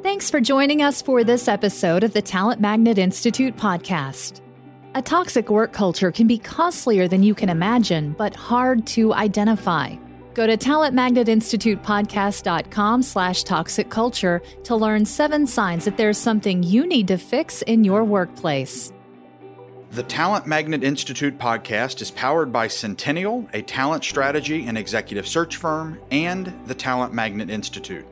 [0.02, 4.40] Thanks for joining us for this episode of the Talent Magnet Institute podcast.
[4.94, 9.94] A toxic work culture can be costlier than you can imagine, but hard to identify.
[10.34, 17.08] Go to talentmagnetinstitutepodcast.com slash toxic culture to learn seven signs that there's something you need
[17.08, 18.92] to fix in your workplace.
[19.92, 25.56] The Talent Magnet Institute podcast is powered by Centennial, a talent strategy and executive search
[25.56, 28.06] firm, and the Talent Magnet Institute.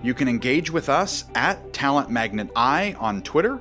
[0.00, 3.58] You can engage with us at Talent Magnet I on Twitter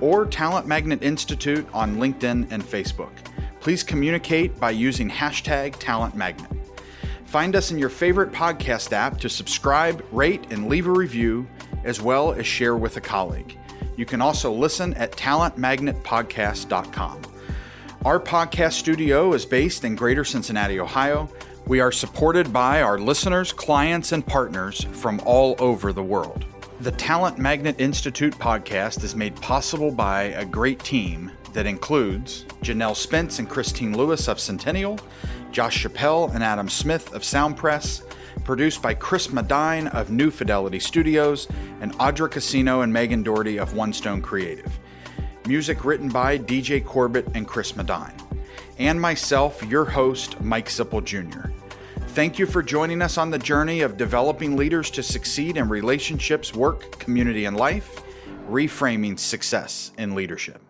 [0.00, 3.12] or Talent Magnet Institute on LinkedIn and Facebook.
[3.60, 6.50] Please communicate by using hashtag Talent Magnet.
[7.26, 11.46] Find us in your favorite podcast app to subscribe, rate, and leave a review,
[11.84, 13.58] as well as share with a colleague.
[13.96, 17.22] You can also listen at talentmagnetpodcast.com.
[18.04, 21.28] Our podcast studio is based in Greater Cincinnati, Ohio.
[21.66, 26.46] We are supported by our listeners, clients, and partners from all over the world.
[26.80, 32.96] The Talent Magnet Institute podcast is made possible by a great team that includes Janelle
[32.96, 34.98] Spence and Christine Lewis of Centennial,
[35.52, 38.02] Josh Chappelle and Adam Smith of Soundpress,
[38.44, 41.48] produced by Chris Medine of New Fidelity Studios,
[41.80, 44.78] and Audra Casino and Megan Doherty of One Stone Creative.
[45.46, 48.14] Music written by DJ Corbett and Chris Medine.
[48.78, 51.50] And myself, your host, Mike Sipple Jr.
[52.08, 56.54] Thank you for joining us on the journey of developing leaders to succeed in relationships,
[56.54, 58.02] work, community, and life,
[58.48, 60.60] reframing success in leadership.